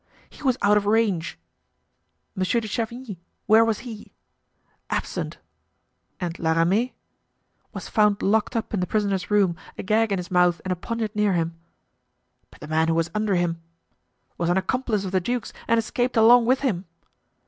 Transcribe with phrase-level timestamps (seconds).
[0.31, 1.37] "He was out of range."
[2.33, 4.13] "Monsieur de Chavigny—where was he?"
[4.89, 5.37] "Absent."
[6.19, 6.95] "And La Ramee?"
[7.71, 10.75] "Was found locked up in the prisoner's room, a gag in his mouth and a
[10.75, 11.55] poniard near him."
[12.49, 13.61] "But the man who was under him?"
[14.39, 16.85] "Was an accomplice of the duke's and escaped along with him."